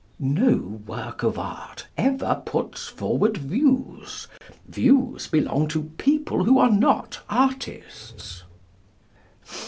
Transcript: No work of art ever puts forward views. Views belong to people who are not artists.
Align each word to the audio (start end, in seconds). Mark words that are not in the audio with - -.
No 0.17 0.57
work 0.87 1.21
of 1.21 1.37
art 1.37 1.85
ever 1.95 2.41
puts 2.43 2.87
forward 2.87 3.37
views. 3.37 4.27
Views 4.67 5.27
belong 5.27 5.67
to 5.67 5.91
people 5.99 6.43
who 6.45 6.57
are 6.57 6.71
not 6.71 7.21
artists. 7.29 8.41